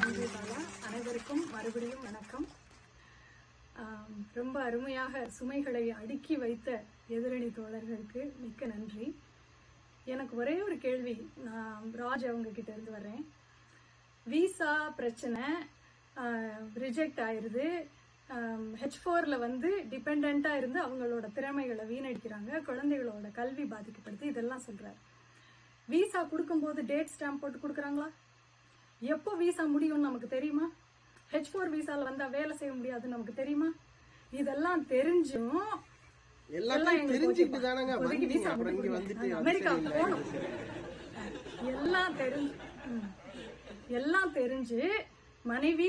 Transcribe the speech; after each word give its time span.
நன்றி 0.00 0.26
பாலா 0.34 0.58
அனைவருக்கும் 0.86 1.40
மறுபடியும் 1.54 2.04
வணக்கம். 2.06 2.44
ரொம்ப 4.38 4.56
அருமையாக 4.68 5.22
சுமைகளை 5.38 5.82
அடுக்கி 5.98 6.34
வைத்த 6.42 6.68
எதிரணி 7.16 7.48
தோழர்களுக்கு 7.58 8.22
மிக்க 8.42 8.66
நன்றி. 8.72 9.06
எனக்கு 10.12 10.34
ஒரே 10.42 10.54
ஒரு 10.66 10.76
கேள்வி 10.84 11.14
நான் 11.48 11.92
ராஜ் 12.02 12.24
அவங்க 12.30 12.52
கிட்ட 12.58 12.70
இருந்து 12.76 12.94
வர்றேன். 12.96 13.22
விசா 14.32 14.72
பிரச்சனை 15.00 15.44
ரிஜெக்ட் 16.84 17.22
ஆயிருது. 17.28 17.66
ஹெச் 18.82 19.00
ஃபோர்ல 19.02 19.38
வந்து 19.46 19.70
டிபெண்டா 19.92 20.52
இருந்து 20.62 20.80
அவங்களோட 20.86 21.32
திறமைகளை 21.38 21.86
வீணடிக்கிறாங்க 21.92 22.64
குழந்தைகளோட 22.70 23.30
கல்வி 23.40 23.66
பாதிக்கப்படுது 23.74 24.32
இதெல்லாம் 24.32 24.66
சொல்றாரு. 24.68 25.00
விசா 25.92 26.20
கொடுக்கும்போது 26.32 26.80
டேட் 26.90 27.14
ஸ்டாம்ப் 27.14 27.40
போட்டு 27.44 27.58
கொடுக்குறாங்களா? 27.62 28.10
எப்போ 29.02 29.30
விசா 29.38 29.64
முடியும்னு 29.74 30.08
நமக்கு 30.08 30.28
தெரியுமா? 30.34 30.66
ஹெச் 31.32 31.48
ஃபோர் 31.52 31.72
விசால 31.74 32.04
வந்தா 32.08 32.26
வேலை 32.34 32.52
செய்ய 32.58 32.72
முடியாதுன்னு 32.74 33.14
நமக்கு 33.14 33.34
தெரியுமா? 33.40 33.68
இதெல்லாம் 34.40 34.82
தெரிஞ்சும் 34.92 35.64
எல்லாம் 36.50 36.86
தெரிஞ்சு. 42.20 42.54
எல்லாம் 43.98 44.30
தெரிஞ்சு 44.38 44.80
மனைவி 45.50 45.88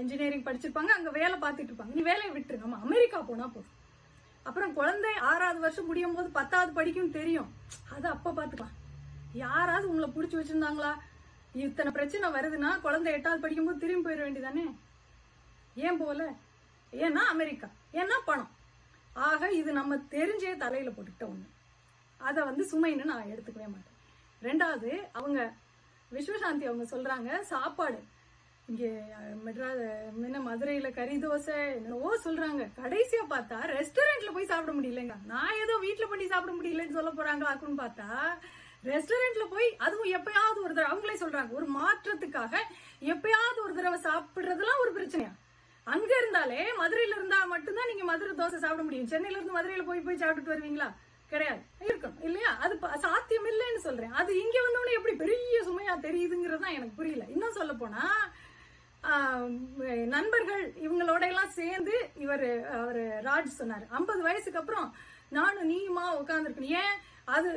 இன்ஜினியரிங் 0.00 0.46
படிச்சிருப்பாங்க 0.46 0.92
அங்க 0.96 1.10
வேலை 1.18 1.36
பார்த்துட்டு 1.44 1.70
இருப்பாங்க. 1.70 1.94
நீ 1.96 2.02
வேலையை 2.10 2.30
விட்டுரு. 2.34 2.62
நம்ம 2.64 2.78
அமெரிக்கா 2.86 3.18
போனா 3.30 3.46
போதும் 3.54 3.74
அப்புறம் 4.46 4.74
குழந்தை 4.78 5.12
ஆறாவது 5.30 5.60
வருஷம் 5.64 5.88
முடியும் 5.90 6.16
போது 6.16 6.28
பத்தாவது 6.38 6.70
படிக்கும் 6.78 7.14
தெரியும். 7.18 7.48
அது 7.94 8.06
அப்ப 8.14 8.34
பாத்துக்கலாம் 8.38 8.76
யாராவது 9.44 9.88
உங்களை 9.90 10.08
புடிச்சு 10.16 10.38
வச்சிருந்தாங்களா? 10.40 10.92
இத்தனை 11.64 11.90
பிரச்சனை 11.96 12.28
வருதுன்னா 12.36 12.70
குழந்தை 12.86 13.12
எட்டாவது 13.16 13.42
படிக்கும்போது 13.42 13.82
திரும்பி 13.84 14.06
போயிட 14.06 14.22
வேண்டியதானே 14.24 14.64
ஏன் 15.86 16.00
போல 16.02 16.22
ஏன்னா 17.04 17.22
அமெரிக்கா. 17.34 17.68
ஏன்னா 18.00 18.16
பணம். 18.28 18.50
ஆக 19.28 19.48
இது 19.60 19.70
நம்ம 19.78 19.96
தெரிஞ்சே 20.16 20.52
தலையில 20.62 20.90
போட்டுக்கிட்ட 20.90 21.26
ஒண்ணு. 21.32 21.46
அதை 22.20 22.40
வந்து 22.48 22.64
சுமைன்னு 22.72 23.10
நான் 23.10 23.30
எடுத்துக்கவே 23.32 23.68
மாட்டேன். 23.74 23.96
ரெண்டாவது 24.46 24.90
அவங்க 25.18 25.40
விஸ்வசாந்தி 26.10 26.66
அவங்க 26.68 26.84
சொல்றாங்க 26.92 27.30
சாப்பாடு. 27.52 27.98
இங்கே 28.70 28.90
மெட்ராஸ் 29.46 29.82
முன்ன 30.20 30.38
மதுரையில 30.46 30.88
கறி 30.98 31.16
தோசை 31.24 31.58
என்னவோ 31.78 32.10
சொல்றாங்க. 32.24 32.62
கடைசியா 32.80 33.24
பார்த்தா 33.34 33.58
ரெஸ்டாரண்ட்ல 33.74 34.32
போய் 34.36 34.50
சாப்பிட 34.52 34.72
முடியலங்க. 34.78 35.16
நான் 35.32 35.58
ஏதோ 35.64 35.74
வீட்டுல 35.86 36.08
பண்ணி 36.12 36.26
சாப்பிட 36.32 36.54
முடியலன்னு 36.56 36.96
சொல்ல 36.98 37.12
போறாங்களாக்குன்னு 37.18 37.82
பார்த்தா 37.84 38.08
ரெஸ்டாரண்ட்ல 38.90 39.44
போய் 39.54 39.68
அதுவும் 39.86 40.12
எப்பயாவது 40.18 40.58
ஒரு 40.64 40.72
தடவை 40.74 40.90
அவங்களே 40.92 41.16
சொல்றாங்க 41.22 41.52
ஒரு 41.58 41.66
மாற்றத்துக்காக 41.78 42.54
எப்பயாவது 43.12 43.58
ஒரு 43.64 43.74
தடவை 43.78 43.98
சாப்பிடுறதுலாம் 44.06 44.82
ஒரு 44.84 44.92
பிரச்சனையா? 44.96 45.32
அங்க 45.86 46.12
இருந்தாலே 46.20 46.60
மதுரையில 46.80 47.16
இருந்தா 47.18 47.38
மட்டும்தான் 47.54 47.90
நீங்க 47.90 48.04
மதுரை 48.04 48.32
தோசை 48.38 48.58
சாப்பிட 48.62 48.82
முடியும். 48.86 49.10
சென்னையில 49.12 49.38
இருந்து 49.38 49.56
மதுரையில 49.58 49.84
போய் 49.88 50.06
போய் 50.06 50.20
சாப்பிட்டுட்டு 50.22 50.54
வருவீங்களா? 50.54 50.88
கிடையாது. 51.32 51.62
இருக்கும் 51.88 52.16
இல்லையா? 52.26 52.50
அது 52.64 52.74
சாத்தியம் 53.04 53.48
இல்லைன்னு 53.52 53.86
சொல்றேன். 53.86 54.16
அது 54.20 54.30
இங்க 54.42 54.56
வந்தோடனே 54.66 54.96
எப்படி 54.98 55.14
பெரிய 55.22 55.62
சுமையா 55.68 55.94
தெரியுதுங்கிறது 56.06 56.64
தான் 56.64 56.76
எனக்கு 56.78 56.98
புரியல. 57.00 57.24
இன்னும் 57.34 57.56
சொல்ல 57.60 57.72
போனா 57.82 58.02
நண்பர்கள் 60.14 60.62
இவங்களோட 60.84 61.22
எல்லாம் 61.32 61.56
சேர்ந்து 61.58 61.96
இவர் 62.26 62.70
அவர் 62.70 63.00
ராஜ் 63.24 63.60
சொன்னாரு. 63.60 63.86
ஐம்பது 63.88 64.22
வயசுக்கு 64.22 64.58
அப்புறம் 64.58 64.94
நானும் 65.28 65.70
நீயுமா 65.70 66.04
உட்காந்துருக்கணும் 66.24 66.74
ஏன்? 66.80 66.96
அது 67.24 67.48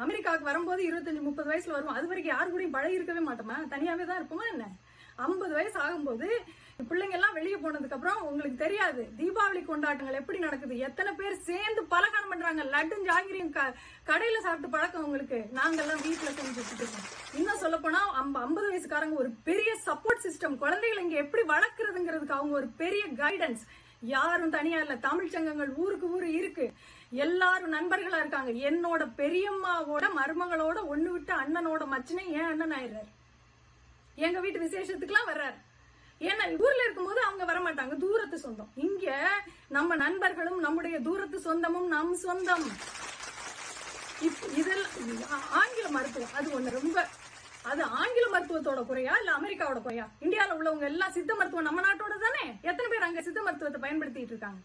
அமெரிக்காவுக்கு 0.00 0.44
வரும்போது 0.44 0.82
இருபத்தஞ்சு 0.82 1.20
முப்பது 1.20 1.50
வயசுல 1.50 1.70
வருவோம். 1.70 1.94
அது 1.94 2.08
வரைக்கும் 2.08 2.36
யாரு 2.36 2.50
கூடயும் 2.50 2.70
பழகி 2.70 2.94
இருக்கவே 2.94 3.18
மாட்டோமா? 3.18 3.56
தனியாவே 3.70 4.04
தான் 4.04 4.20
இருப்போமா 4.20 4.44
என்ன? 4.52 4.66
ஐம்பது 5.16 5.54
வயசு 5.54 5.78
ஆகும்போது 5.78 6.28
பிள்ளைங்க 6.88 7.10
எல்லாம் 7.10 7.32
வெளியே 7.32 7.56
போனதுக்கு 7.56 7.92
அப்புறம் 7.92 8.22
உங்களுக்கு 8.22 8.56
தெரியாது. 8.56 9.08
தீபாவளி 9.18 9.64
கொண்டாட்டங்கள் 9.64 10.14
எப்படி 10.14 10.38
நடக்குது? 10.38 10.78
எத்தனை 10.78 11.12
பேர் 11.12 11.40
சேர்ந்து 11.40 11.84
பலகாரம் 11.84 12.28
பண்றாங்க? 12.28 12.62
லட்டும் 12.62 13.04
ஜாங்கிரியும் 13.04 13.50
க- 13.50 13.74
கடையில 14.06 14.38
சாப்பிட்டு 14.40 14.68
பழக்கம் 14.68 15.04
உங்களுக்கு. 15.04 15.36
நாங்கெல்லாம் 15.36 16.02
வீட்டுல 16.06 16.30
செஞ்சுட்டு 16.30 16.74
இருக்கோம். 16.76 17.06
இன்னும் 17.34 17.58
சொல்ல 17.58 17.78
போனா 17.78 17.98
ஐம்பது 18.42 18.72
வயசுக்காரங்க 18.72 19.14
ஒரு 19.14 19.30
பெரிய 19.44 19.76
சப்போர்ட் 19.86 20.22
சிஸ்டம் 20.22 20.56
குழந்தைகளை 20.56 21.04
இங்க 21.04 21.16
எப்படி 21.16 21.42
வளர்க்கறதுங்கிறதுக்கு 21.42 22.32
அவங்க 22.32 22.54
ஒரு 22.56 22.66
பெரிய 22.66 23.04
கைடன்ஸ் 23.06 23.62
யாரும் 24.00 24.50
தனியா 24.50 24.80
இல்ல. 24.80 24.96
தமிழ் 24.96 25.28
சங்கங்கள் 25.28 25.72
ஊருக்கு 25.76 26.10
ஊரு 26.10 26.32
இருக்கு. 26.32 26.72
எல்லாரும் 27.10 27.72
நண்பர்களா 27.72 28.18
இருக்காங்க. 28.18 28.50
என்னோட 28.50 29.10
பெரியம்மாவோட 29.16 30.08
மருமகளோட 30.16 30.80
ஒண்ணு 30.90 31.08
விட்டு 31.08 31.34
அண்ணனோட 31.34 31.80
மச்சினை 31.80 32.26
ஏன் 32.26 32.44
அண்ணன் 32.44 32.72
ஆயிடுறாரு? 32.72 33.08
எங்க 34.14 34.40
வீட்டு 34.40 34.60
விசேஷத்துக்குலாம் 34.60 35.28
வர்றாரு. 35.28 35.54
ஏன்னா 36.20 36.58
ஊர்ல 36.58 36.82
இருக்கும்போது 36.84 37.20
அவங்க 37.20 37.44
வரமாட்டாங்க. 37.44 37.98
தூரத்து 37.98 38.38
சொந்தம். 38.38 38.70
இங்க 38.74 39.28
நம்ம 39.68 39.96
நண்பர்களும் 39.96 40.60
நம்முடைய 40.60 41.00
தூரத்து 41.00 41.40
சொந்தமும் 41.40 41.86
நம் 41.86 42.14
சொந்தம். 42.14 42.70
இப்- 44.20 44.56
இதெல்லாம் 44.56 45.50
ஆங்கில 45.50 45.88
மருத்துவம் 45.88 46.34
அது 46.34 46.60
ஒண்ணு 46.60 46.70
ரொம்ப 46.70 47.08
அது 47.70 47.82
ஆங்கில 48.00 48.26
மருத்துவத்தோட 48.32 48.80
குறையா 48.88 49.12
இல்ல 49.20 49.30
அமெரிக்காவோட 49.38 49.78
குறையா? 49.82 50.04
இந்தியால 50.24 50.56
உள்ளவங்க 50.58 50.84
எல்லாம் 50.90 51.14
சித்த 51.16 51.34
மருத்துவம் 51.34 51.68
நம்ம 51.68 51.80
நாட்டோட 51.86 52.16
தானே? 52.24 52.44
எத்தனை 52.70 52.88
பேர் 52.92 53.06
அங்க 53.08 53.22
சித்த 53.22 53.40
மருத்துவத்தை 53.42 53.80
பயன்படுத்திட்டு 53.84 54.34
இருக்காங்க? 54.34 54.60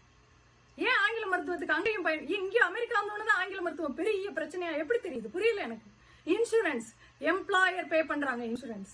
ஏன் 0.78 0.98
ஆங்கில 1.04 1.24
மருத்துவத்துக்கு 1.32 1.76
அங்கேயும் 1.78 2.06
பயன் 2.06 2.28
இங்க 2.36 2.58
அமெரிக்கா 2.64 3.00
வந்தோன்னு 3.00 3.38
ஆங்கில 3.40 3.62
மருத்துவம் 3.62 3.98
பெரிய 4.00 4.30
பிரச்சனையா 4.38 4.74
எப்படி 4.82 5.00
தெரியுது? 5.06 5.34
புரியல 5.36 5.62
எனக்கு. 5.68 5.88
இன்சூரன்ஸ் 6.26 6.88
எம்ப்ளாயர் 7.32 7.90
பே 7.92 8.02
பண்றாங்க 8.02 8.44
இன்சூரன்ஸ் 8.44 8.92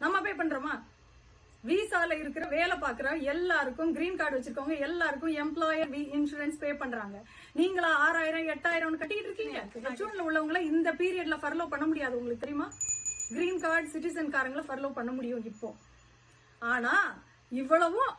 நம்ம 0.00 0.20
பே 0.20 0.32
பண்றோமா? 0.32 0.74
விசால 1.64 2.14
இருக்கிற 2.18 2.44
வேலை 2.48 2.76
பாக்குற 2.76 3.08
எல்லாருக்கும் 3.32 3.90
கிரீன் 3.96 4.16
கார்டு 4.16 4.36
வச்சிருக்கவங்க 4.36 4.78
எல்லாருக்கும் 4.78 5.34
எம்ப்ளாயர் 5.42 5.90
இன்சூரன்ஸ் 6.18 6.60
பே 6.62 6.72
பண்றாங்க. 6.72 7.16
நீங்களா 7.52 7.90
ஆறாயிரம் 8.06 8.48
எட்டாயிரம் 8.54 9.00
கட்டிட்டு 9.02 9.28
இருக்கீங்க. 9.28 9.58
ஜூன்ல 9.98 10.24
உள்ளவங்கள 10.28 10.60
இந்த 10.72 10.92
பீரியட்ல 10.92 11.38
ஃபர்லோ 11.42 11.66
பண்ண 11.68 11.86
முடியாது 11.86 12.18
உங்களுக்கு 12.18 12.44
தெரியுமா? 12.46 12.68
கிரீன் 13.30 13.62
கார்டு 13.64 13.88
சிட்டிசன் 13.94 14.34
காரங்களை 14.34 14.62
ஃபர்லோ 14.68 14.88
பண்ண 14.92 15.10
முடியும் 15.12 15.44
இப்போ. 15.50 15.68
ஆனா 16.62 16.94
இவ்வளவும் 17.52 18.12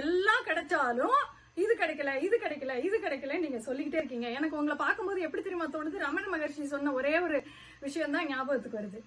எல்லாம் 0.00 0.46
கிடைச்சாலும் 0.48 1.18
இது 1.62 1.72
கிடைக்கல 1.74 2.10
இது 2.26 2.36
கிடைக்கல 2.36 2.72
இது 2.86 2.96
கிடைக்கல 2.98 3.38
நீங்க 3.44 3.58
சொல்லிக்கிட்டே 3.58 4.00
இருக்கீங்க. 4.00 4.28
எனக்கு 4.38 4.58
உங்களை 4.60 4.76
பார்க்கும்போது 4.76 5.20
எப்படி 5.20 5.42
தெரியுமா 5.42 5.66
தோணுது? 5.66 6.02
ரமண 6.06 6.24
மகர்ஷி 6.32 6.64
சொன்ன 6.64 6.92
ஒரே 6.92 7.18
ஒரு 7.18 7.38
விஷயம் 7.80 8.16
தான் 8.16 8.28
ஞாபகத்துக்கு 8.28 8.80
வருது. 8.80 9.00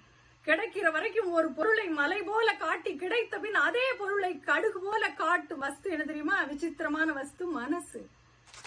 கிடைக்கிற 0.48 0.88
வரைக்கும் 0.92 1.31
ஒரு 1.31 1.48
பொருளை 1.58 1.88
மலை 2.00 2.19
போல 2.22 2.50
காட்டி 2.56 2.92
கிடைத்த 2.96 3.38
பின் 3.40 3.59
அதே 3.68 3.88
பொருளை 3.98 4.31
கடுகு 4.50 4.80
போல 4.80 5.09
காட்டு 5.22 5.58
வஸ்து 5.58 5.92
என்ன 5.92 6.06
தெரியுமா? 6.06 6.38
விசித்திரமான 6.52 7.12
வஸ்து 7.12 7.46
மனசு. 7.59 8.02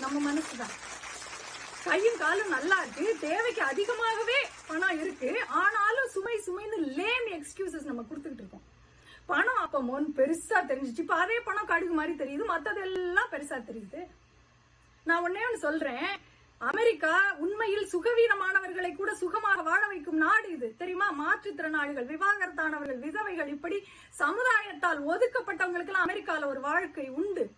நம்ம 0.00 0.16
மனசுதான். 0.28 0.74
கையும் 1.84 2.18
காலும் 2.18 2.48
நல்லா 2.48 2.76
இருக்கு. 2.82 3.16
தேவைக்கு 3.20 3.62
அதிகமாகவே 3.62 4.38
பணம் 4.66 5.00
இருக்கு. 5.00 5.30
ஆனாலும் 5.62 6.08
சுமை 6.08 6.36
சுமைன்னு 6.46 6.78
லேம் 6.98 7.26
எக்ஸ்கியூசஸ் 7.38 7.90
நம்ம 7.90 8.02
கொடுத்துக்கிட்டு 8.02 8.42
இருக்கோம். 8.42 8.66
பணம் 9.26 9.62
அப்ப 9.64 9.82
மொன் 9.82 10.06
பெருசா 10.16 10.58
தெரிஞ்சிச்சு. 10.70 11.02
இப்ப 11.04 11.14
அதே 11.14 11.40
பணம் 11.40 11.66
கடுகு 11.66 11.94
மாதிரி 12.00 12.14
தெரியுது. 12.22 12.44
மற்றதெல்லாம் 12.52 13.32
பெருசா 13.32 13.58
தெரியுது. 13.70 14.06
நான் 15.04 15.24
ஒன்னே 15.26 15.42
ஒண்ணு 15.48 15.64
சொல்றேன். 15.66 16.06
அமெரிக்கா 16.58 17.34
உண்மையில் 17.38 17.88
சுகவீனமானவர்களை 17.92 18.94
கூட 18.96 19.14
சுகமாக 19.14 19.62
வாழ 19.62 19.86
வைக்கும் 19.86 20.16
நாடு 20.16 20.52
இது. 20.52 20.74
தெரியுமா? 20.76 21.08
மாற்றுத்திறனாளிகள் 21.22 22.10
விவாகரத்தானவர்கள் 22.12 22.98
விதவைகள் 22.98 23.48
இப்படி 23.48 23.78
சமுதாயத்தால் 24.18 25.00
ஒதுக்கப்பட்டவங்களுக்கு 25.12 25.92
எல்லாம் 25.92 26.08
அமெரிக்கால 26.08 26.46
ஒரு 26.46 26.60
வாழ்க்கை 26.60 27.08
உண்டு. 27.08 27.50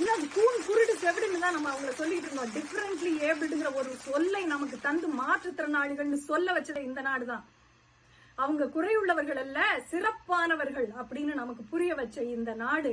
இன்னும் 0.00 0.28
கூன் 0.34 0.66
குருடு 0.66 0.92
செவிடுன்னு 1.02 1.38
தான் 1.38 1.52
நம்ம 1.52 1.70
அவங்களை 1.70 1.94
சொல்லிட்டு 1.94 2.28
இருந்தோம். 2.28 2.52
டிஃபரெண்ட்லி 2.54 3.10
ஏபிள்டுங்கிற 3.28 3.74
ஒரு 3.74 3.90
சொல்லை 4.08 4.44
நமக்கு 4.44 4.80
தந்து 4.80 5.08
மாற்றுத்திறனாளிகள்னு 5.20 6.20
சொல்ல 6.30 6.52
வச்சது 6.52 6.82
இந்த 6.82 7.00
நாடு 7.00 7.26
தான். 7.26 7.44
அவங்க 8.38 8.64
குறையுள்ளவர்கள் 8.66 9.40
அல்ல 9.42 9.58
சிறப்பானவர்கள் 9.90 10.86
அப்படின்னு 11.00 11.34
நமக்கு 11.34 11.62
புரிய 11.64 11.94
வச்ச 11.94 12.22
இந்த 12.22 12.54
நாடு 12.54 12.92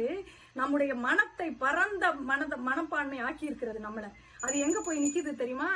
நம்முடைய 0.54 0.96
மனத்தை 0.96 1.48
பரந்த 1.52 2.12
மனத 2.14 2.58
மனப்பான்மை 2.58 3.20
ஆக்கி 3.20 3.46
இருக்கிறது 3.46 3.80
நம்மள. 3.80 4.08
அது 4.42 4.60
எங்க 4.60 4.82
போய் 4.82 5.04
நிக்குது 5.06 5.34
தெரியுமா? 5.36 5.72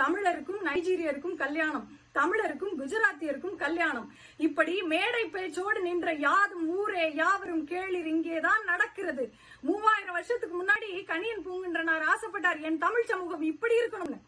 தமிழருக்கும் 0.00 0.60
நைஜீரியருக்கும் 0.68 1.36
கல்யாணம். 1.42 1.86
தமிழருக்கும் 2.18 2.74
குஜராத்தியருக்கும் 2.80 3.56
கல்யாணம். 3.62 4.08
இப்படி 4.46 4.74
மேடை 4.92 5.22
பேச்சோடு 5.34 5.80
நின்ற 5.88 6.08
யாதும் 6.26 6.66
ஊரே 6.78 7.04
யாவரும் 7.20 7.64
கேளிர் 7.70 8.08
இங்கேதான் 8.14 8.62
நடக்கிறது. 8.70 9.24
மூவாயிரம் 9.68 10.16
வருஷத்துக்கு 10.18 10.56
முன்னாடி 10.60 10.88
கனியன் 11.12 11.44
பூங்குன்றனார் 11.46 12.04
ஆசைப்பட்டார் 12.14 12.64
என் 12.68 12.82
தமிழ் 12.86 13.10
சமூகம் 13.12 13.46
இப்படி 13.52 13.76
இருக்கணும்னு. 13.80 14.18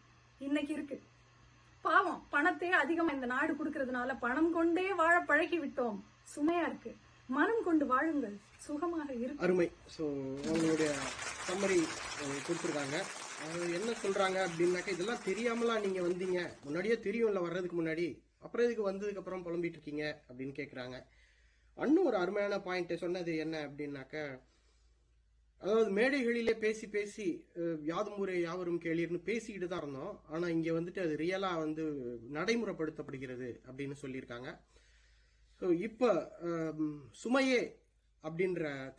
இன்னைக்கு 0.47 0.73
இருக்கு. 0.77 0.97
பாவம் 1.87 2.21
பணத்தை 2.33 2.69
அதிகமா 2.83 3.11
இந்த 3.17 3.27
நாடு 3.33 3.53
கொடுக்கறதுனால 3.57 4.13
பணம் 4.25 4.51
கொண்டே 4.57 4.87
வாழ 5.01 5.15
பழகி 5.31 5.57
விட்டோம் 5.63 5.99
சுமையா 6.35 6.63
இருக்கு. 6.69 6.91
மனம் 7.35 7.61
கொண்டு 7.67 7.85
வாழுங்கள். 7.91 8.35
சுகமாக 8.65 9.09
இருக்கு 9.23 9.43
அருமை. 9.45 9.67
ஸோ 9.95 10.03
அவங்களுடைய 10.47 10.91
சம்மரி 11.47 11.79
கொடுத்துருக்காங்க. 12.47 12.97
என்ன 13.77 13.91
சொல்றாங்க 14.03 14.37
அப்படின்னாக்கா 14.47 14.93
இதெல்லாம் 14.95 15.25
தெரியாமலாம் 15.27 15.83
நீங்க 15.85 16.01
வந்தீங்க. 16.07 16.39
முன்னாடியே 16.65 16.95
தெரியும்ல 17.07 17.41
வர்றதுக்கு 17.45 17.77
முன்னாடி. 17.81 18.07
அப்புறம் 18.45 18.65
இதுக்கு 18.67 18.89
வந்ததுக்கு 18.89 19.21
அப்புறம் 19.21 19.45
புலம்பிட்டு 19.45 19.77
இருக்கீங்க 19.77 20.03
அப்படின்னு 20.27 20.53
கேட்குறாங்க 20.59 20.97
இன்னும் 21.77 22.07
ஒரு 22.09 22.17
அருமையான 22.23 22.57
பாயிண்ட் 22.67 23.01
சொன்னது 23.03 23.31
என்ன 23.43 23.55
அப்படின்னாக்க 23.67 24.15
அதாவது 25.61 25.89
மேடைகளிலே 25.97 26.53
பேசி 26.63 26.85
பேசி 26.95 27.25
யாதும் 27.89 28.17
ஊரே 28.21 28.35
யாவரும் 28.41 28.81
கேளீர்னு 28.85 29.19
பேசிக்கிட்டு 29.29 29.67
தான் 29.69 29.81
இருந்தோம். 29.83 30.13
ஆனா 30.33 30.45
இங்க 30.55 30.69
வந்துட்டு 30.77 31.01
அது 31.05 31.13
ரியலா 31.21 31.51
வந்து 31.63 31.83
நடைமுறைப்படுத்தப்படுகிறது 32.37 33.49
அப்படின்னு 33.67 33.95
சொல்லியிருக்காங்க. 34.01 34.49
ஸோ 35.61 35.65
இப்போ 35.87 36.09
சுமையே 37.21 37.61
அப்படின்ற 38.23 38.93